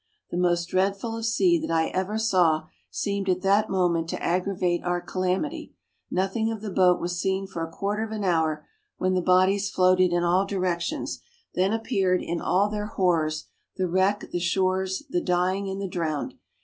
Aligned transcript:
The 0.31 0.37
most 0.37 0.65
dreadful 0.69 1.21
sea 1.21 1.59
that 1.59 1.69
I 1.69 1.89
ever 1.89 2.17
saw 2.17 2.63
seemed 2.89 3.29
at 3.29 3.43
that 3.43 3.69
moment 3.69 4.09
to 4.09 4.19
aggravate 4.23 4.83
our 4.83 4.99
calamity; 4.99 5.75
nothing 6.09 6.51
of 6.51 6.61
the 6.61 6.71
boat 6.71 6.99
was 6.99 7.21
seen 7.21 7.45
for 7.45 7.63
a 7.63 7.69
quarter 7.71 8.03
of 8.03 8.11
an 8.11 8.23
hour, 8.23 8.65
when 8.97 9.13
the 9.13 9.21
bodies 9.21 9.69
floated 9.69 10.11
in 10.11 10.23
all 10.23 10.47
directions; 10.47 11.21
then 11.53 11.71
appeared, 11.71 12.23
in 12.23 12.41
all 12.41 12.67
their 12.67 12.87
horrors, 12.87 13.45
the 13.77 13.87
wreck, 13.87 14.31
the 14.31 14.39
shores, 14.39 15.03
the 15.07 15.21
dying 15.21 15.69
and 15.69 15.79
the 15.79 15.87
drowned! 15.87 16.33